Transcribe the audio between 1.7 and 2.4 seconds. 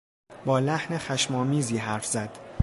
حرف زد.